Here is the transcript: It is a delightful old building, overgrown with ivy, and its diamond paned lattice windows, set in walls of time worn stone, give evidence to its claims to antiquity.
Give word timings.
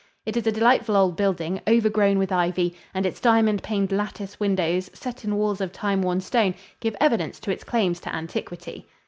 It 0.25 0.35
is 0.35 0.47
a 0.47 0.51
delightful 0.51 0.95
old 0.95 1.15
building, 1.15 1.61
overgrown 1.67 2.17
with 2.17 2.31
ivy, 2.31 2.73
and 2.91 3.05
its 3.05 3.19
diamond 3.21 3.61
paned 3.61 3.91
lattice 3.91 4.39
windows, 4.39 4.89
set 4.95 5.23
in 5.23 5.35
walls 5.35 5.61
of 5.61 5.71
time 5.71 6.01
worn 6.01 6.21
stone, 6.21 6.55
give 6.79 6.95
evidence 6.99 7.39
to 7.41 7.51
its 7.51 7.63
claims 7.63 7.99
to 7.99 8.09
antiquity. 8.15 8.87